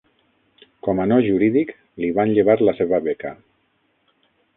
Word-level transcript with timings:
Com 0.85 1.01
a 1.01 1.03
no 1.11 1.19
jurídic, 1.27 1.73
li 2.05 2.09
van 2.21 2.33
llevar 2.37 2.55
la 2.69 2.73
seva 2.79 3.01
beca. 3.09 3.35